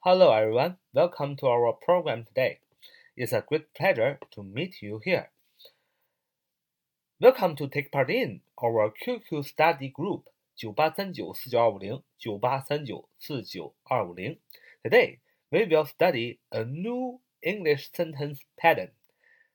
[0.00, 0.76] Hello, everyone.
[0.94, 2.60] Welcome to our program today.
[3.16, 5.30] It's a great pleasure to meet you here.
[7.20, 10.22] Welcome to take part in our QQ study group
[10.54, 14.38] 九八三九四九二五零九八三九四九二五零。
[14.84, 18.92] Today we will study a new English sentence pattern.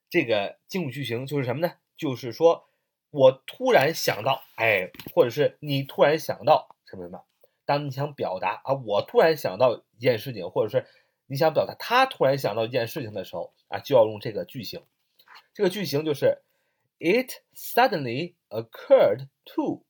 [0.09, 1.75] 这个进入句型就是什么呢？
[1.95, 2.67] 就是说
[3.11, 7.23] 我突然想到，哎，或者是你突然想到什么什么。
[7.65, 10.85] 当你想表达啊，我突然想到一件事情，或者是
[11.27, 14.83] 你想表达他突然想到一件事情的时候啊，就要用这个句型。
[15.53, 16.41] 这个句型就是
[16.99, 19.85] It suddenly occurred to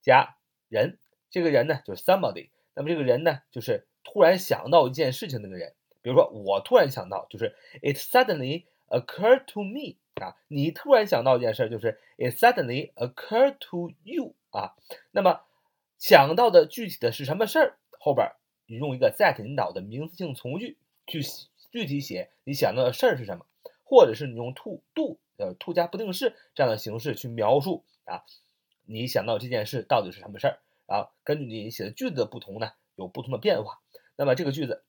[0.00, 0.36] 加
[0.68, 0.98] 人，
[1.30, 2.50] 这个人呢就是 somebody。
[2.74, 5.74] 那么这个人呢就是突然想到一件事情那个人。
[6.00, 10.36] 比如说我突然想到，就是 It suddenly occurred to me 啊。
[10.46, 14.76] 你突然想到一件事，就是 It suddenly occurred to you 啊。
[15.10, 15.40] 那么
[15.98, 17.78] 想到的具体的是什么事儿？
[17.98, 18.32] 后边
[18.66, 21.20] 你用一个 that 引导的名词性从句去
[21.70, 23.44] 具体写你想到的事儿是什么，
[23.82, 28.22] 或者是你用 to do 呃 to 加不定式这样的形式去描述啊，
[28.84, 31.10] 你想到这件事到底是什么事儿啊？
[31.24, 33.80] 根据你写的句子的不同呢，有不同的变化。
[34.16, 34.84] 那么这个句子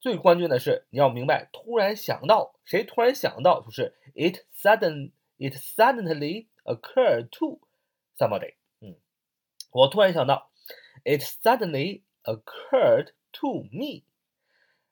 [0.00, 7.60] 最关键的是你要明白，突然想到谁突然想到，就是 it sudden it suddenly occurred to
[8.16, 8.54] somebody。
[9.70, 10.50] 我突然想到
[11.04, 14.02] ，it suddenly occurred to me，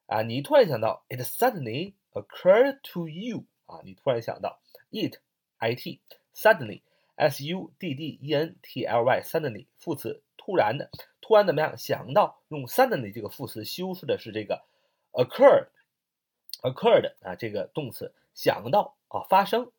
[0.06, 5.98] 啊，你突然想到，it suddenly occurred to you，啊，你突然想到，it，it
[6.32, 10.88] suddenly，s u d d e n t l y，suddenly 副词，突然的，
[11.20, 11.76] 突然怎么样？
[11.76, 14.64] 想到，用 suddenly 这个副词修饰的是这个
[15.12, 19.72] occurred，occurred 啊，这个动词，想到啊，发生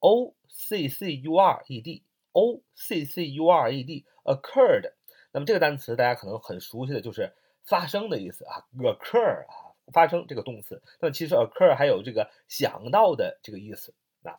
[0.00, 2.02] ，o c c u r e d
[2.34, 4.92] O c c u r e d, occurred
[5.32, 7.32] 那么这个单词大家可能很熟悉的就是
[7.64, 10.82] 发生的意思啊，occur 啊，发生这个动词。
[11.00, 14.38] 那么其实 occur 还有这个想到的这个意思啊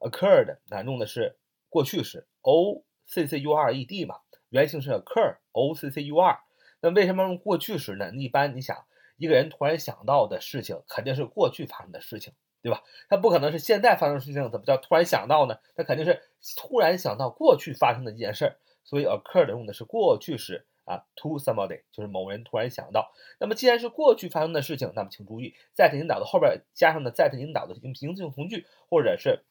[0.00, 1.36] ，occurred 啊用的是
[1.68, 4.16] 过去时，o c c u r e d 嘛，
[4.48, 6.40] 原型是 occur，o c c u r。
[6.80, 8.10] 那为什么用过去时呢？
[8.14, 8.84] 一般你想
[9.16, 12.34] 一个人突然想到的事情，肯定是过去发生的事情。
[12.64, 12.82] 对吧？
[13.10, 15.58] 他不可能是现在发生事情，怎么叫突然想到呢？
[15.76, 16.22] 他肯定是
[16.56, 23.12] 突然想到过去发生的一件事儿，所以 occurred 用的是过去时啊，to somebody 就是某人突然想到。
[23.38, 29.44] 那么既然是过去发生的事情，那么请注意，that 引导的后边加上的 that 引导的名词性从句，或者是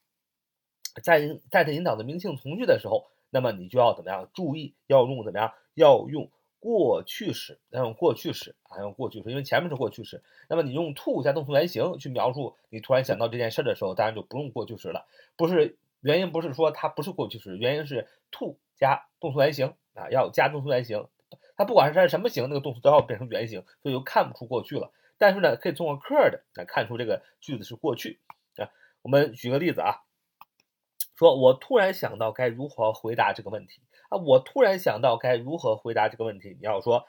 [1.03, 1.21] 在
[1.51, 4.27] that 引导的名词性从句的时候，那么你就要怎么样？
[4.33, 5.53] 注意要用怎么样？
[5.75, 6.31] 要用。
[6.63, 10.23] 过去时要用过去时啊，用过去时，因为前面是过去时。
[10.47, 15.05] 那么你用 to 加动词原形去描述你突然想到这件事的时候，当然就不用过去时了。
[15.35, 21.05] 不是原因，不是说它不是过去时，原因是 to 加动词原形啊，要加动词原形。
[21.57, 24.93] 它不管是它是什么形，那个动词都要变成原形，所以就看不出过去了。
[25.17, 28.21] 但是呢，可以通过 occurred 来看出这个句子是过去
[28.55, 28.71] 啊。
[29.01, 30.03] 我们举个例子啊，
[31.17, 33.81] 说我突然想到该如何回答这个问题。
[34.15, 36.57] 我突然想到该如何回答这个问题。
[36.59, 37.07] 你要说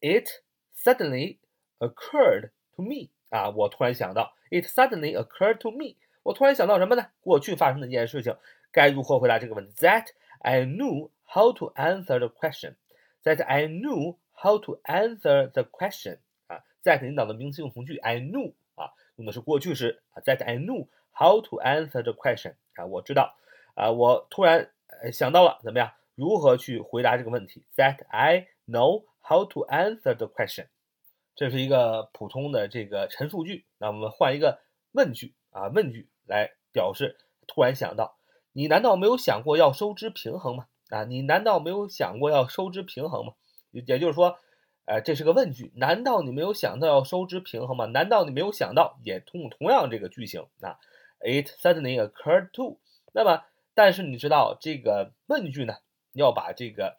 [0.00, 0.28] ，It
[0.76, 1.38] suddenly
[1.78, 3.10] occurred to me。
[3.30, 5.96] 啊，我突然想到，It suddenly occurred to me。
[6.22, 7.08] 我突然想到什么呢？
[7.20, 8.36] 过去发生的一件事情，
[8.70, 10.06] 该如何回答这个问题？That
[10.38, 12.76] I knew how to answer the question.
[13.24, 16.18] That I knew how to answer the question.
[16.46, 20.22] 啊，that 引导的名词用从句，I knew 啊，用的是过去时啊。
[20.22, 22.54] That I knew how to answer the question.
[22.74, 23.36] 啊，我知道
[23.74, 24.70] 啊，我突然
[25.12, 25.92] 想到了，怎么样？
[26.14, 30.68] 如何去回答这个问题？That I know how to answer the question。
[31.34, 33.66] 这是一个普通的这个陈述句。
[33.78, 34.60] 那我们换一个
[34.92, 37.16] 问句啊，问句来表示
[37.46, 38.16] 突然想到。
[38.56, 40.68] 你难道没有想过要收支平衡吗？
[40.90, 43.32] 啊，你难道没有想过要收支平衡吗？
[43.72, 44.38] 也就是说，
[44.84, 45.72] 呃，这是个问句。
[45.74, 47.86] 难道你没有想到要收支平衡吗？
[47.86, 49.00] 难道你没有想到？
[49.02, 50.78] 也同同样这个句型啊
[51.18, 52.78] ，It suddenly occurred to。
[53.12, 53.42] 那么，
[53.74, 55.74] 但是你知道这个问句呢？
[56.20, 56.98] 要把这个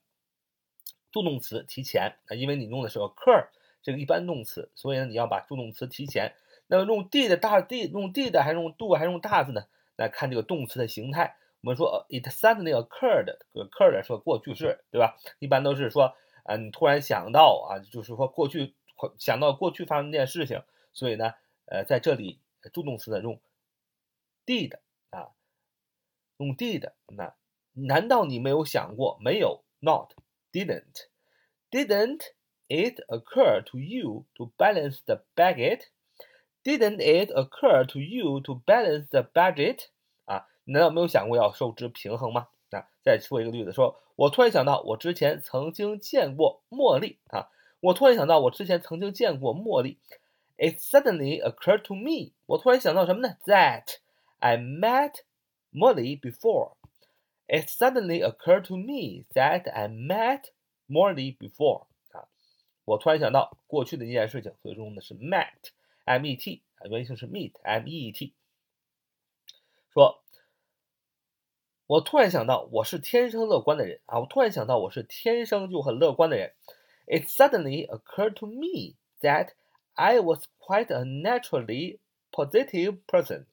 [1.12, 3.48] 助动词提前啊，因为你用的是 occur
[3.82, 6.36] 这个一般动词，所以呢你要把助动词提前。
[6.68, 9.68] 那么用 did 大 did 用 did 还是用 do 还是用 does 呢？
[9.96, 11.38] 来看这个动词的形态。
[11.62, 15.16] 我们说 it suddenly occurred，occurred 是过去式，对吧？
[15.40, 18.76] 一般都是说啊，你突然想到啊，就是说过去
[19.18, 20.64] 想到过去发生一件事情，
[20.94, 21.34] 所以呢，
[21.66, 22.40] 呃，在这里
[22.74, 23.40] 助动词呢用
[24.46, 24.78] did
[25.12, 25.30] 啊，
[26.38, 27.34] 用 did 那。
[27.75, 29.19] 难道你没有想过？
[29.21, 30.13] 没有，not
[30.53, 31.07] didn't
[31.71, 32.23] didn't
[32.69, 35.85] it occur to you to balance the budget?
[36.63, 39.87] Didn't it occur to you to balance the budget?
[40.27, 42.49] 啊，难道没有想过要收支平衡吗？
[42.71, 47.49] 啊，再说一个例子，说我突然想到，我之前曾经见过茉莉啊，
[47.81, 49.99] 我突然想到，我之前曾经见过茉莉。
[50.59, 53.37] It suddenly occurred to me，我突然想到什么呢？
[53.47, 53.97] That
[54.39, 55.15] I met
[55.73, 56.73] Molly before.
[57.47, 60.53] It suddenly occurred to me that I met
[60.89, 61.87] Molly before.
[62.13, 62.29] 啊，
[62.85, 68.35] 我突然想到过去的一件事情，所以用的是 met，m-e-t 啊，原型是 meet，m-e-e-t。
[69.93, 70.23] 说，
[71.87, 76.55] 我突然想到我是天生乐观的人啊，我突然想到我是天生就很乐观的人。
[77.07, 79.55] It suddenly occurred to me that
[79.95, 81.99] I was quite a naturally
[82.31, 83.47] positive person.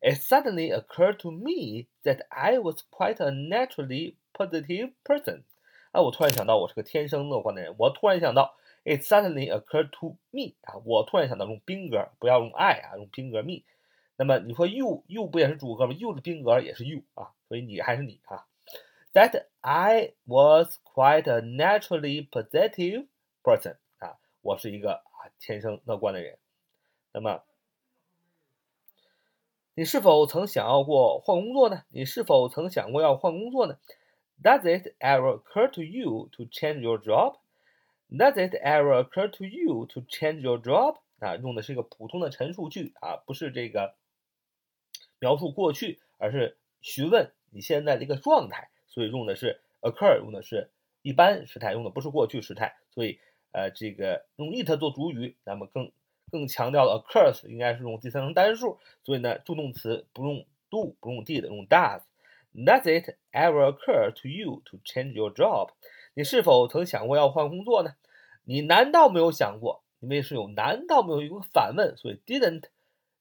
[0.00, 5.42] It suddenly occurred to me that I was quite a naturally positive person.
[5.90, 7.74] 啊，我突然想到我是个天生乐观的人。
[7.78, 13.62] 我突然想到，It suddenly occurred to me 啊，我突然想到用宾格，不要用 I 啊，用宾格 me。
[14.16, 18.46] 那么你说 you you 不也是主格吗？you 的宾格也是 you 啊，所以你还是你啊。
[19.14, 23.06] That I was quite a naturally positive
[23.42, 26.38] person 啊，我是一个啊天生乐观的人。
[27.12, 27.42] 那么，
[29.78, 31.84] 你是否曾想要过换工作呢？
[31.90, 33.78] 你是否曾想过要换工作呢
[34.42, 37.36] ？Does it ever occur to you to change your job?
[38.10, 40.96] Does it ever occur to you to change your job?
[41.20, 43.94] 啊，用的是一个普通的陈述句啊，不是这个
[45.20, 50.72] 描述过去，而是询问你现在的一个状态，所以用的是 occur，用的是
[51.02, 53.20] 一般时态，用的不是过去时态，所以
[53.52, 55.92] 呃，这个用 it 做主语，那么更。
[56.30, 62.02] 更强调了 occurs 应该是用第三人称单数，所以呢，助动词不用 do，不用 did，用 does。
[62.54, 65.70] Does it ever occur to you to change your job？
[66.14, 67.94] 你是否曾想过要换工作呢？
[68.44, 69.82] 你难道没有想过？
[70.00, 72.64] 因为是有难道没有一个反问，所以 didn't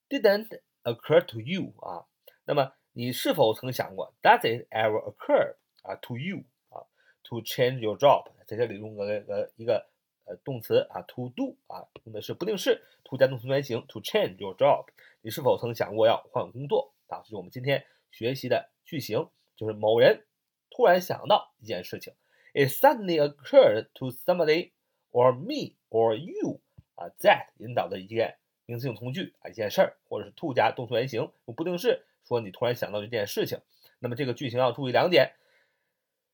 [0.10, 2.06] didn't occur to you 啊。
[2.46, 6.86] 那么你是否曾想过？Does it ever occur 啊 to you 啊
[7.24, 8.32] to change your job？
[8.46, 9.88] 在这里用个个一个。
[10.28, 14.86] 呃，动词啊，to do 啊，用的是不定式，to 加动词原形，to change your job。
[15.22, 17.20] 你是否曾想过要换工作啊？
[17.24, 20.26] 这是我们今天学习的句型，就是某人
[20.70, 22.14] 突然想到一件事情
[22.54, 24.72] ，it suddenly occurred to somebody
[25.12, 26.60] or me or you
[26.96, 28.36] 啊，that 引导的一件
[28.66, 33.62] 名词性从句啊，一件事儿，或者是 to 加动词原形，用不定式说你突然想到这件事情。
[34.00, 35.32] 那么这个句型要注意两点。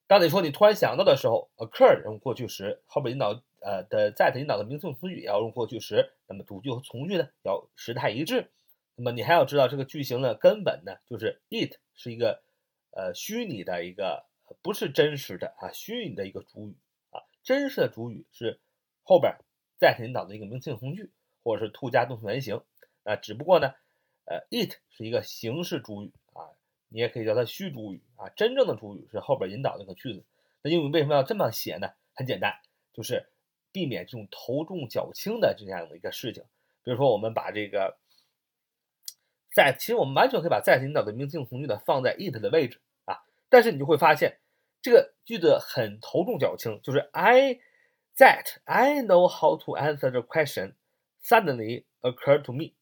[0.05, 8.51] 当你说你突然想到的时候，occur 用过去时，后边引导呃的 that 引导的名词性从句也要用过去时，那么主句和从句呢要时态一致。
[8.95, 12.43] 那么你还要知道这个句型的根本呢，就是 it 是一个
[12.91, 14.25] 呃虚拟的一个
[14.61, 16.75] 不是真实的啊虚拟的一个主语
[17.09, 18.59] 啊，真实的主语是
[19.01, 19.33] 后边
[19.79, 21.11] that 引导的一个名词性从句
[21.43, 22.61] 或者是 to 加动词原形
[23.03, 23.73] 啊，只不过呢
[24.25, 26.53] 呃 it 是一个形式主语啊。
[26.89, 30.23] 你也可以叫它虚主语啊，真正的主语是后边引导那个句子。
[30.61, 31.89] 那英语为什么要这么写呢？
[32.13, 32.53] 很简单，
[32.93, 33.27] 就是
[33.73, 36.43] 避免这种头重脚轻的这样的一个事情。
[36.83, 37.97] 比如说，我们把这个
[39.53, 44.39] 在，其实我们完全可以把在引导的名词性从句呢放在 it 的位置啊，但是你就会发现
[44.81, 47.59] 这个句子很头重脚轻，就是 I
[48.15, 50.75] that I know how to answer the question
[51.21, 52.73] suddenly occurred to me，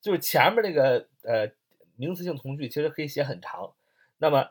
[0.00, 1.52] 就是前面那个呃。
[1.94, 3.74] 名词性从句其实可以写很长，
[4.16, 4.50] 那么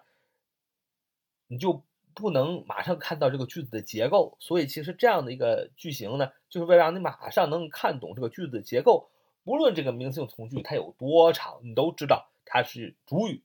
[1.47, 4.37] 你就不能马上看到这个句子的结构。
[4.39, 9.09] 所以其实这样的一个句型呢，就是为了让你马上能看懂这个句子的结构。
[9.43, 13.43] 不论这个名词性从句它有多长，你都知道它是主语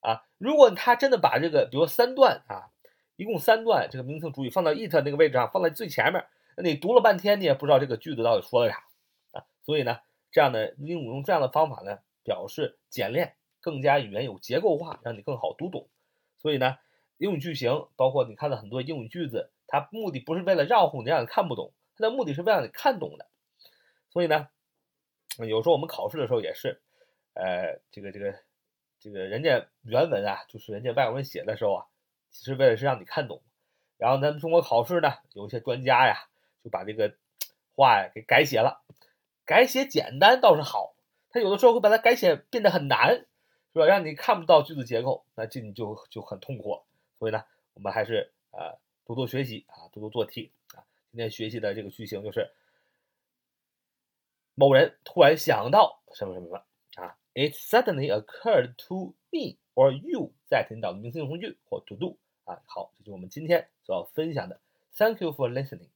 [0.00, 0.22] 啊。
[0.38, 2.70] 如果他真的把这个，比如说三段啊，
[3.16, 6.24] 一共三段这个名词性主语放到 it 那个位置上，放在最前面，
[6.56, 8.84] 那你读了半天你也不知道这个句子到底说了啥
[9.32, 9.44] 啊。
[9.64, 9.98] 所以呢，
[10.30, 13.34] 这样的鹦鹉用这样的方法呢，表示简练。
[13.60, 15.88] 更加语言有结构化，让你更好读懂。
[16.40, 16.78] 所以呢，
[17.18, 23.26] 英语句型包括你看到很多英语句子，它目的不是为了绕乎你让你看不懂，它的目的是为了让你看懂的。
[24.10, 24.48] 所以呢，
[25.38, 26.80] 有时候我们考试的时候也是，
[27.34, 28.34] 呃，这个这个
[29.00, 31.86] 这个人家原文啊，就是人家外国人写的时候啊，
[32.30, 33.42] 其实为了是让你看懂。
[33.96, 36.28] 然后咱们中国考试呢，有一些专家呀，
[36.62, 37.16] 就把这个
[37.74, 38.80] 话呀给改写了，
[39.44, 40.94] 改写简单倒是好，
[41.30, 43.26] 他有的时候会把它改写变得很难。
[43.74, 43.84] 是吧？
[43.84, 46.82] 让你看不到句子结构，那这你就就很痛苦了。
[47.18, 47.44] 所以呢，
[47.74, 50.84] 我们还是呃多多学习啊，多多做题啊。
[51.10, 52.50] 今天学习的这个句型就是
[54.54, 62.62] 某人突然想到什么什么什么啊，It suddenly occurred to me or you that 引导的名词性从句或 to do 啊。
[62.66, 64.60] 好，这就是我们今天所要分享的。
[64.96, 65.90] Thank you for listening.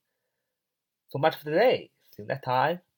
[1.08, 1.90] So much for today.
[2.10, 2.91] See you next time.